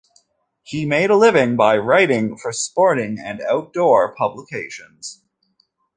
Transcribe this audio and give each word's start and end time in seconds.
He 0.63 0.87
made 0.87 1.11
a 1.11 1.15
living 1.15 1.55
by 1.55 1.77
writing 1.77 2.35
for 2.35 2.51
sporting 2.51 3.19
and 3.19 3.39
outdoor 3.41 4.15
publications. 4.15 5.21